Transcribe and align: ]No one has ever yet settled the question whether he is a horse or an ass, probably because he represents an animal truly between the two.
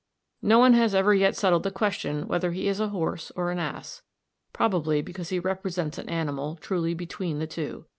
]No 0.51 0.57
one 0.57 0.73
has 0.73 0.95
ever 0.95 1.13
yet 1.13 1.35
settled 1.35 1.61
the 1.61 1.69
question 1.69 2.27
whether 2.27 2.53
he 2.53 2.67
is 2.67 2.79
a 2.79 2.89
horse 2.89 3.31
or 3.35 3.51
an 3.51 3.59
ass, 3.59 4.01
probably 4.51 4.99
because 5.03 5.29
he 5.29 5.37
represents 5.37 5.99
an 5.99 6.09
animal 6.09 6.55
truly 6.55 6.95
between 6.95 7.37
the 7.37 7.45
two. 7.45 7.85